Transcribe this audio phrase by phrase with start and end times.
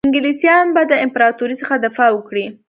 [0.07, 2.45] انګلیسیان به د امپراطوري څخه دفاع وکړي.